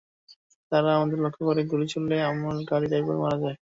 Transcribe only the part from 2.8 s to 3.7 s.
Driver মারা যায়।